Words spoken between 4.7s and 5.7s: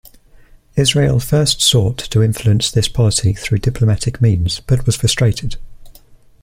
was frustrated.